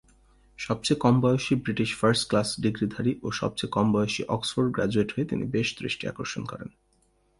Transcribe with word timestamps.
সবচেয়ে 0.59 0.99
কমবয়সী 0.99 1.53
British 1.55 1.89
first 1.95 2.23
class 2.29 2.49
ডিগ্রিধারী 2.59 3.13
ও 3.23 3.27
সবচেয়ে 3.31 3.73
কমবয়সী 3.73 4.21
অক্সফোর্ড 4.27 4.69
গ্র্যাজুয়েট 4.71 5.09
হয়ে 5.11 5.29
তিনি 5.29 5.43
বেশ 5.45 5.67
দৃষ্টি 5.79 6.03
আকর্ষণ 6.07 6.43
করেন। 6.45 6.69